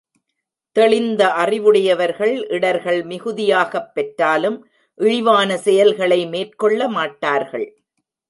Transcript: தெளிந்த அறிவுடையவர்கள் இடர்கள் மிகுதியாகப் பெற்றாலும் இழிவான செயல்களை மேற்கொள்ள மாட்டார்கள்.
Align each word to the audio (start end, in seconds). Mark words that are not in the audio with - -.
தெளிந்த 0.75 1.33
அறிவுடையவர்கள் 1.33 2.47
இடர்கள் 2.47 3.03
மிகுதியாகப் 3.03 3.93
பெற்றாலும் 3.93 4.57
இழிவான 4.95 5.57
செயல்களை 5.57 6.25
மேற்கொள்ள 6.25 6.87
மாட்டார்கள். 6.87 7.67